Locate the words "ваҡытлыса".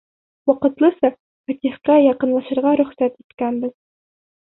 0.51-1.11